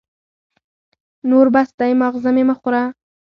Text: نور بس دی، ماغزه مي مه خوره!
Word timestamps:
نور 1.29 1.47
بس 1.53 1.69
دی، 1.79 1.91
ماغزه 2.01 2.29
مي 2.35 2.43
مه 2.49 2.55
خوره! 2.59 2.83